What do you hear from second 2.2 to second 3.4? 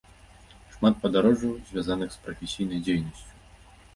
прафесійнай дзейнасцю.